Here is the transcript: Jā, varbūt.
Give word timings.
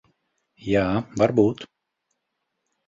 Jā, 0.69 0.87
varbūt. 1.23 1.65